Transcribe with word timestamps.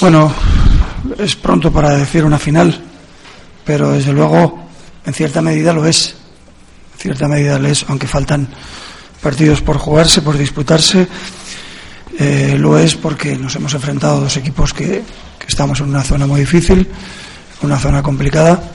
Bueno, 0.00 0.32
es 1.18 1.36
pronto 1.36 1.70
para 1.70 1.90
decir 1.90 2.24
una 2.24 2.38
final, 2.38 2.82
pero 3.66 3.90
desde 3.90 4.14
luego 4.14 4.66
en 5.04 5.12
cierta 5.12 5.42
medida 5.42 5.74
lo 5.74 5.84
es. 5.84 6.16
En 6.94 7.00
cierta 7.00 7.28
medida 7.28 7.58
lo 7.58 7.68
es, 7.68 7.84
aunque 7.86 8.06
faltan 8.06 8.48
partidos 9.20 9.60
por 9.60 9.76
jugarse, 9.76 10.22
por 10.22 10.38
disputarse. 10.38 11.06
Eh, 12.18 12.56
lo 12.58 12.78
es 12.78 12.94
porque 12.94 13.36
nos 13.36 13.54
hemos 13.56 13.74
enfrentado 13.74 14.16
a 14.16 14.20
dos 14.20 14.38
equipos 14.38 14.72
que, 14.72 15.02
estamos 15.46 15.80
en 15.80 15.88
una 15.88 16.02
zona 16.02 16.26
muy 16.26 16.40
difícil, 16.40 16.88
una 17.60 17.78
zona 17.78 18.02
complicada. 18.02 18.72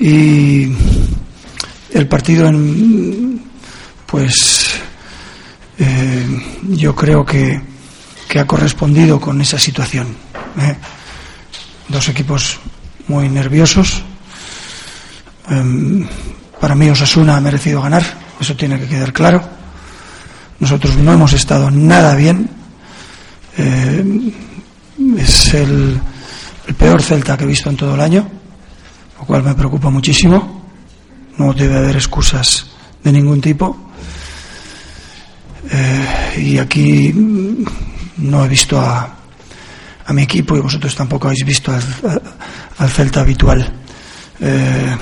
Y 0.00 0.72
el 1.92 2.08
partido 2.08 2.48
en, 2.48 3.40
pues 4.04 4.66
eh, 5.78 6.26
yo 6.70 6.96
creo 6.96 7.24
que, 7.24 7.77
que, 8.28 8.38
ha 8.38 8.46
correspondido 8.46 9.20
con 9.20 9.40
esa 9.40 9.58
situación. 9.58 10.08
¿eh? 10.60 10.76
Dos 11.88 12.08
equipos 12.08 12.58
muy 13.08 13.28
nerviosos. 13.28 14.02
Eh, 15.50 16.08
para 16.60 16.74
mí 16.74 16.90
Osasuna 16.90 17.36
ha 17.36 17.40
merecido 17.40 17.80
ganar, 17.80 18.02
eso 18.40 18.54
tiene 18.56 18.78
que 18.78 18.86
quedar 18.86 19.12
claro. 19.12 19.42
Nosotros 20.60 20.96
no 20.96 21.12
hemos 21.12 21.32
estado 21.32 21.70
nada 21.70 22.14
bien. 22.14 22.50
Eh, 23.56 24.32
es 25.16 25.54
el, 25.54 26.00
el 26.66 26.74
peor 26.74 27.02
Celta 27.02 27.36
que 27.36 27.44
he 27.44 27.46
visto 27.46 27.70
en 27.70 27.76
todo 27.76 27.94
el 27.94 28.00
año, 28.00 28.28
lo 29.18 29.24
cual 29.24 29.42
me 29.42 29.54
preocupa 29.54 29.90
muchísimo. 29.90 30.58
No 31.36 31.52
debe 31.52 31.76
haber 31.76 31.96
excusas 31.96 32.66
de 33.02 33.12
ningún 33.12 33.40
tipo. 33.40 33.88
Eh, 35.70 36.42
y 36.42 36.58
aquí 36.58 37.14
no 38.18 38.44
he 38.44 38.48
visto 38.48 38.80
a, 38.80 39.16
a, 40.06 40.12
mi 40.12 40.22
equipo 40.22 40.56
y 40.56 40.60
vosotros 40.60 40.94
tampoco 40.94 41.28
habéis 41.28 41.44
visto 41.44 41.72
al, 41.72 41.82
al 42.78 42.90
Celta 42.90 43.20
habitual. 43.20 43.72
Eh, 44.40 44.96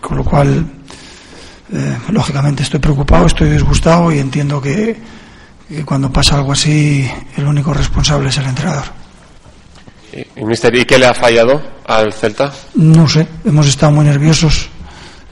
con 0.00 0.16
lo 0.16 0.24
cual, 0.24 0.64
eh, 1.72 1.98
lógicamente 2.10 2.62
estoy 2.62 2.80
preocupado, 2.80 3.26
estoy 3.26 3.50
disgustado 3.50 4.12
y 4.12 4.18
entiendo 4.18 4.60
que, 4.60 4.96
que, 5.68 5.84
cuando 5.84 6.12
pasa 6.12 6.36
algo 6.36 6.52
así, 6.52 7.08
el 7.36 7.46
único 7.46 7.72
responsable 7.72 8.28
es 8.28 8.38
el 8.38 8.46
entrenador. 8.46 8.84
¿Y, 10.36 10.44
mister, 10.44 10.74
¿y 10.74 10.84
qué 10.84 10.98
le 10.98 11.06
ha 11.06 11.14
fallado 11.14 11.62
al 11.86 12.12
Celta? 12.12 12.52
No 12.74 13.08
sé, 13.08 13.26
hemos 13.44 13.66
estado 13.66 13.92
muy 13.92 14.04
nerviosos, 14.04 14.68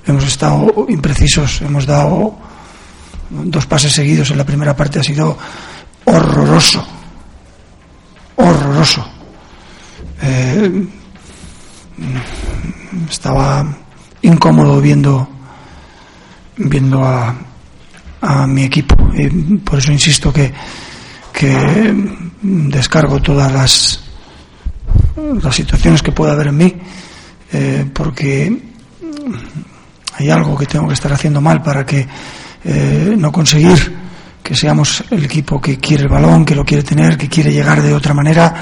hemos 0.06 0.24
estado 0.24 0.86
imprecisos, 0.88 1.60
hemos 1.60 1.84
dado 1.84 2.38
dos 3.28 3.66
pases 3.66 3.92
seguidos 3.92 4.30
en 4.30 4.38
la 4.38 4.44
primera 4.44 4.74
parte 4.74 4.98
ha 4.98 5.02
sido 5.02 5.36
horroroso, 6.10 6.84
horroroso. 8.36 9.04
Eh, 10.22 10.86
estaba 13.08 13.66
incómodo 14.22 14.80
viendo 14.80 15.28
viendo 16.56 17.02
a, 17.04 17.34
mi 18.46 18.64
equipo 18.64 18.94
y 19.14 19.28
por 19.58 19.78
eso 19.78 19.92
insisto 19.92 20.30
que, 20.30 20.52
que 21.32 21.94
descargo 22.42 23.18
todas 23.22 23.50
las 23.50 24.04
las 25.42 25.54
situaciones 25.54 26.02
que 26.02 26.12
pueda 26.12 26.32
haber 26.32 26.48
en 26.48 26.56
mí 26.56 26.76
eh, 27.50 27.86
porque 27.94 28.62
hay 30.18 30.30
algo 30.30 30.56
que 30.58 30.66
tengo 30.66 30.86
que 30.86 30.94
estar 30.94 31.12
haciendo 31.14 31.40
mal 31.40 31.62
para 31.62 31.86
que 31.86 32.06
eh, 32.64 33.14
no 33.16 33.32
conseguir 33.32 34.09
que 34.42 34.54
seamos 34.54 35.04
el 35.10 35.24
equipo 35.24 35.60
que 35.60 35.78
quiere 35.78 36.04
el 36.04 36.08
balón, 36.08 36.44
que 36.44 36.54
lo 36.54 36.64
quiere 36.64 36.82
tener, 36.82 37.16
que 37.16 37.28
quiere 37.28 37.52
llegar 37.52 37.82
de 37.82 37.94
otra 37.94 38.14
manera 38.14 38.54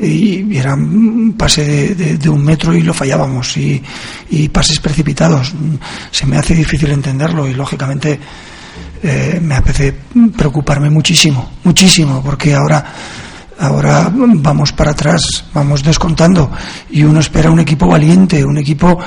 y, 0.00 0.56
era 0.56 0.74
un 0.74 1.34
pase 1.36 1.94
de, 1.94 2.18
de, 2.18 2.28
un 2.28 2.42
metro 2.44 2.74
y 2.74 2.82
lo 2.82 2.92
fallábamos 2.92 3.56
y, 3.56 3.82
y, 4.30 4.48
pases 4.48 4.80
precipitados. 4.80 5.54
Se 6.10 6.26
me 6.26 6.36
hace 6.36 6.54
difícil 6.54 6.90
entenderlo 6.90 7.48
y 7.48 7.54
lógicamente 7.54 8.18
eh, 9.02 9.40
me 9.42 9.54
hace 9.54 9.94
preocuparme 10.36 10.90
muchísimo, 10.90 11.52
muchísimo, 11.64 12.22
porque 12.22 12.54
ahora 12.54 12.84
ahora 13.58 14.10
vamos 14.12 14.72
para 14.72 14.90
atrás, 14.92 15.44
vamos 15.52 15.82
descontando 15.82 16.50
y 16.90 17.02
uno 17.04 17.20
espera 17.20 17.50
un 17.50 17.60
equipo 17.60 17.86
valiente, 17.86 18.44
un 18.44 18.58
equipo 18.58 18.98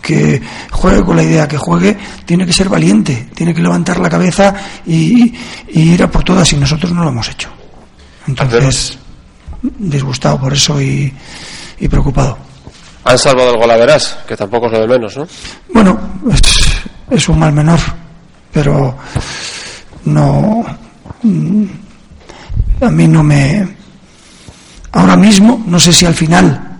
que 0.00 0.40
juegue 0.70 1.02
con 1.02 1.16
la 1.16 1.22
idea 1.22 1.48
que 1.48 1.58
juegue, 1.58 1.96
tiene 2.24 2.46
que 2.46 2.52
ser 2.52 2.68
valiente, 2.68 3.28
tiene 3.34 3.54
que 3.54 3.62
levantar 3.62 3.98
la 4.00 4.08
cabeza 4.08 4.54
y, 4.86 5.34
y 5.68 5.92
ir 5.92 6.02
a 6.02 6.10
por 6.10 6.24
todas 6.24 6.52
y 6.52 6.56
nosotros 6.56 6.92
no 6.92 7.02
lo 7.04 7.10
hemos 7.10 7.28
hecho. 7.28 7.50
Entonces, 8.26 8.98
disgustado 9.62 10.38
por 10.40 10.52
eso 10.52 10.80
y, 10.80 11.12
y 11.78 11.88
preocupado. 11.88 12.38
Han 13.04 13.18
salvado 13.18 13.52
el 13.52 13.58
golaveras, 13.58 14.18
que 14.26 14.36
tampoco 14.36 14.66
es 14.66 14.72
lo 14.72 14.80
de 14.80 14.86
menos, 14.86 15.16
¿no? 15.16 15.26
Bueno, 15.72 15.98
es, 16.30 16.40
es 17.10 17.28
un 17.28 17.38
mal 17.38 17.52
menor, 17.52 17.80
pero 18.52 18.96
no. 20.04 20.64
A 22.80 22.90
mí 22.90 23.08
no 23.08 23.22
me 23.22 23.77
mismo, 25.18 25.62
no 25.66 25.78
sé 25.78 25.92
si 25.92 26.06
al 26.06 26.14
final 26.14 26.78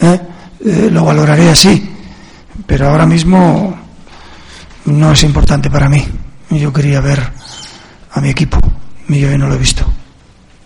¿eh? 0.00 0.20
Eh, 0.64 0.88
lo 0.90 1.04
valoraré 1.04 1.50
así, 1.50 1.88
pero 2.66 2.88
ahora 2.88 3.06
mismo 3.06 3.76
no 4.86 5.12
es 5.12 5.22
importante 5.22 5.70
para 5.70 5.88
mí. 5.88 6.04
Yo 6.50 6.72
quería 6.72 7.00
ver 7.00 7.20
a 8.10 8.20
mi 8.20 8.30
equipo 8.30 8.58
y 9.08 9.20
yo 9.20 9.38
no 9.38 9.48
lo 9.48 9.54
he 9.54 9.58
visto. 9.58 9.84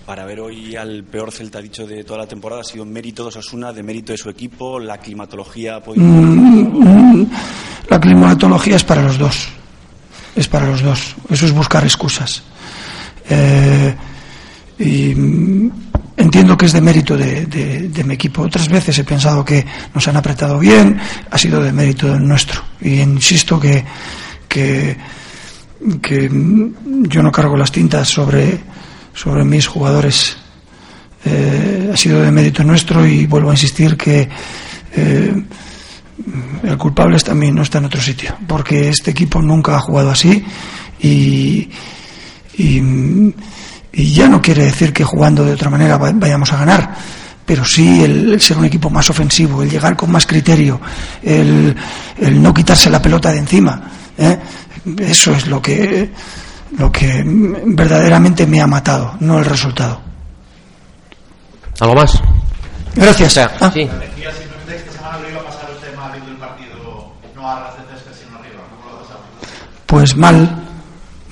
Para 0.06 0.24
ver 0.24 0.40
hoy 0.40 0.76
al 0.76 1.04
peor 1.04 1.30
Celta 1.30 1.60
dicho 1.60 1.86
de 1.86 2.04
toda 2.04 2.20
la 2.20 2.26
temporada, 2.26 2.62
¿ha 2.62 2.64
sido 2.64 2.84
mérito 2.84 3.22
de 3.22 3.28
Osasuna, 3.28 3.72
de 3.72 3.82
mérito 3.82 4.12
de 4.12 4.18
su 4.18 4.30
equipo, 4.30 4.78
la 4.78 4.98
climatología? 4.98 5.80
Podido... 5.82 6.04
Mm, 6.04 7.26
la 7.88 8.00
climatología 8.00 8.76
es 8.76 8.84
para 8.84 9.02
los 9.02 9.18
dos, 9.18 9.48
es 10.34 10.48
para 10.48 10.66
los 10.66 10.82
dos. 10.82 11.16
Eso 11.28 11.46
es 11.46 11.52
buscar 11.52 11.84
excusas. 11.84 12.42
Eh, 13.28 13.94
y 14.78 15.14
entiendo 16.22 16.56
que 16.56 16.66
es 16.66 16.72
de 16.72 16.81
mérito 16.81 17.16
de, 17.16 18.05
mi 18.05 18.15
equipo. 18.15 18.43
Otras 18.43 18.69
veces 18.69 18.99
he 18.99 19.05
pensado 19.05 19.44
que 19.44 19.65
nos 19.94 20.06
han 20.09 20.16
apretado 20.16 20.59
bien, 20.59 20.99
ha 21.31 21.38
sido 21.38 21.62
de 21.62 21.72
mérito 21.72 22.19
nuestro. 22.19 22.62
Y 22.81 23.00
insisto 23.00 23.59
que, 23.59 23.84
que, 24.49 24.97
yo 27.09 27.22
no 27.22 27.33
cargo 27.33 27.56
las 27.56 27.72
tintas 27.72 28.09
sobre, 28.09 28.60
sobre 29.12 29.44
mis 29.44 29.66
jugadores. 29.66 30.37
Eh, 31.25 31.91
ha 31.93 31.97
sido 31.97 32.22
de 32.22 32.33
mérito 32.33 32.65
nuestro 32.65 33.06
y 33.06 33.27
vuelvo 33.27 33.50
a 33.50 33.54
insistir 33.54 33.97
que 33.97 34.28
eh, 34.94 35.44
el 36.65 36.78
culpable 36.78 37.19
también 37.19 37.54
no 37.54 37.62
está 37.62 37.78
en 37.78 37.84
otro 37.84 38.00
sitio, 38.00 38.37
porque 38.47 38.89
este 38.89 39.12
equipo 39.12 39.41
nunca 39.41 39.77
ha 39.77 39.81
jugado 39.81 40.10
así 40.10 40.44
y 41.00 41.69
y 43.92 44.12
ya 44.12 44.28
no 44.28 44.41
quiere 44.41 44.64
decir 44.64 44.92
que 44.92 45.04
jugando 45.04 45.44
de 45.44 45.53
otra 45.53 45.70
manera 45.70 45.98
vayamos 45.98 46.53
a 46.53 46.56
ganar, 46.56 46.94
pero 47.44 47.64
sí 47.64 48.03
el, 48.03 48.32
el 48.32 48.41
ser 48.41 48.56
un 48.58 48.64
equipo 48.64 48.88
más 48.88 49.08
ofensivo, 49.10 49.62
el 49.62 49.70
llegar 49.70 49.97
con 49.97 50.10
más 50.10 50.26
criterio, 50.26 50.80
el, 51.22 51.76
el 52.19 52.42
no 52.42 52.54
quitarse 52.54 52.88
la 52.88 53.03
pelota 53.03 53.30
de 53.32 53.38
encima. 53.38 53.82
¿eh? 54.16 54.38
Eso 54.98 55.32
es 55.32 55.47
lo 55.47 55.60
que, 55.60 56.10
lo 56.78 56.91
que 56.91 57.22
verdaderamente 57.26 58.47
me 58.47 58.60
ha 58.60 58.66
matado, 58.66 59.16
no 59.20 59.38
el 59.38 59.44
resultado. 59.44 60.00
¿Algo 61.80 61.94
más? 61.94 62.20
Gracias. 62.94 63.38
Ah. 63.38 63.70
Sí. 63.72 63.88
Pues 69.86 70.16
mal, 70.16 70.64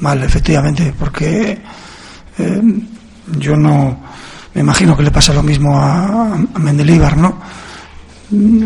mal, 0.01 0.23
efectivamente, 0.23 0.93
porque 0.99 1.63
eh, 2.41 2.63
yo 3.39 3.57
no 3.57 4.01
me 4.55 4.61
imagino 4.63 4.97
que 4.97 5.03
le 5.03 5.11
pasa 5.11 5.33
lo 5.33 5.43
mismo 5.43 5.79
a, 5.79 6.35
a 6.35 6.59
Mendelibar, 6.59 7.17
¿no? 7.17 7.39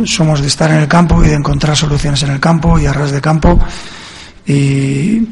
Somos 0.04 0.40
de 0.40 0.48
estar 0.48 0.70
en 0.70 0.78
el 0.78 0.88
campo 0.88 1.22
y 1.24 1.28
de 1.28 1.34
encontrar 1.34 1.76
soluciones 1.76 2.22
en 2.22 2.30
el 2.30 2.40
campo 2.40 2.78
y 2.78 2.86
a 2.86 2.92
ras 2.92 3.12
de 3.12 3.20
campo 3.20 3.58
y, 4.46 5.26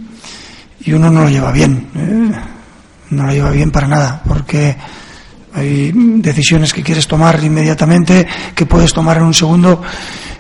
y 0.85 0.93
uno 0.93 1.11
no 1.11 1.25
lo 1.25 1.31
lleva 1.31 1.53
bien, 1.53 1.89
¿eh? 1.95 2.33
no 3.11 3.27
lo 3.27 3.33
lleva 3.33 3.51
bien 3.51 3.71
para 3.71 3.87
nada, 3.87 4.23
porque 4.27 4.77
hay 5.55 5.93
decisiones 5.95 6.73
que 6.73 6.83
quieres 6.83 7.07
tomar 7.07 7.43
inmediatamente, 7.45 8.27
que 8.55 8.67
puedes 8.67 8.93
tomar 8.93 9.19
en 9.19 9.25
un 9.25 9.35
segundo 9.35 9.83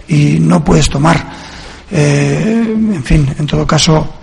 y 0.08 0.38
no 0.40 0.64
puedes 0.64 0.88
tomar. 0.88 1.32
Eh, 1.90 2.64
en 2.94 3.04
fin, 3.04 3.34
en 3.38 3.46
todo 3.46 3.66
caso, 3.66 4.14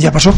ya 0.00 0.12
pasó. 0.12 0.34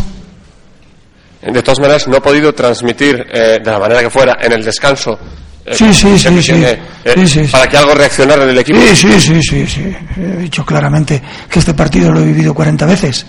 De 1.43 1.63
todas 1.63 1.79
maneras, 1.79 2.09
no 2.09 2.17
he 2.17 2.21
podido 2.21 2.53
transmitir 2.53 3.25
eh, 3.33 3.59
de 3.63 3.71
la 3.71 3.79
manera 3.79 4.01
que 4.01 4.11
fuera 4.11 4.39
en 4.41 4.53
el 4.53 4.65
descanso. 4.65 5.19
Eh, 5.65 5.75
sí, 5.75 5.93
sí, 5.93 6.19
sí, 6.19 6.43
sí. 6.43 6.53
Eh, 6.53 6.79
sí, 7.15 7.27
sí, 7.27 7.41
para 7.51 7.67
que 7.67 7.77
algo 7.77 7.95
reaccionara 7.95 8.43
en 8.45 8.51
el 8.51 8.59
equipo. 8.59 8.79
Sí, 8.81 8.97
sí, 8.97 9.21
sí, 9.21 9.43
sí, 9.43 9.67
sí. 9.67 9.97
He 10.17 10.37
dicho 10.39 10.65
claramente 10.65 11.23
que 11.49 11.59
este 11.59 11.75
partido 11.75 12.13
lo 12.13 12.21
he 12.21 12.25
vivido 12.25 12.55
40 12.55 12.87
veces. 12.87 13.27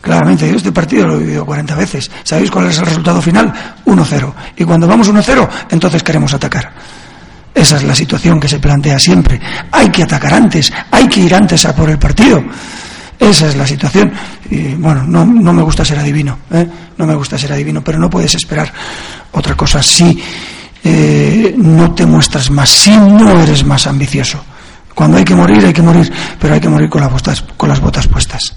Claramente, 0.00 0.48
yo 0.48 0.56
este 0.56 0.72
partido 0.72 1.06
lo 1.06 1.16
he 1.16 1.18
vivido 1.18 1.44
40 1.44 1.74
veces. 1.74 2.10
¿Sabéis 2.22 2.50
cuál 2.50 2.68
es 2.68 2.78
el 2.78 2.86
resultado 2.86 3.20
final? 3.20 3.52
1-0. 3.84 4.34
Y 4.56 4.64
cuando 4.64 4.86
vamos 4.86 5.10
1-0, 5.10 5.48
entonces 5.70 6.02
queremos 6.02 6.32
atacar. 6.32 6.72
Esa 7.54 7.76
es 7.76 7.84
la 7.84 7.94
situación 7.94 8.38
que 8.38 8.48
se 8.48 8.58
plantea 8.58 8.98
siempre. 8.98 9.40
Hay 9.72 9.88
que 9.90 10.02
atacar 10.02 10.34
antes, 10.34 10.72
hay 10.90 11.08
que 11.08 11.20
ir 11.20 11.34
antes 11.34 11.64
a 11.64 11.74
por 11.74 11.88
el 11.88 11.98
partido. 11.98 12.42
Esa 13.18 13.48
es 13.48 13.56
la 13.56 13.66
situación. 13.66 14.12
Y 14.50 14.74
bueno, 14.74 15.04
no, 15.04 15.24
no 15.24 15.52
me 15.52 15.62
gusta 15.62 15.84
ser 15.84 15.98
adivino, 15.98 16.38
¿eh? 16.50 16.66
no 16.96 17.06
me 17.06 17.14
gusta 17.14 17.38
ser 17.38 17.52
adivino, 17.52 17.82
pero 17.82 17.98
no 17.98 18.08
puedes 18.08 18.34
esperar 18.34 18.72
otra 19.32 19.54
cosa 19.54 19.82
si 19.82 20.22
eh, 20.84 21.54
no 21.56 21.94
te 21.94 22.06
muestras 22.06 22.50
más, 22.50 22.68
si 22.68 22.90
no 22.90 23.40
eres 23.40 23.64
más 23.64 23.86
ambicioso. 23.86 24.40
Cuando 24.94 25.18
hay 25.18 25.24
que 25.24 25.34
morir, 25.34 25.64
hay 25.64 25.72
que 25.72 25.82
morir, 25.82 26.10
pero 26.40 26.54
hay 26.54 26.60
que 26.60 26.68
morir 26.68 26.88
con 26.88 27.02
las 27.02 27.12
botas, 27.12 27.44
con 27.56 27.68
las 27.68 27.80
botas 27.80 28.06
puestas. 28.06 28.54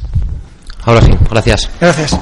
Ahora 0.83 1.01
sí, 1.01 1.11
gracias. 1.29 1.69
Gracias. 1.79 2.17